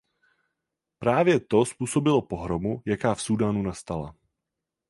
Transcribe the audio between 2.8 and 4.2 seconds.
jaká v Súdánu nastala.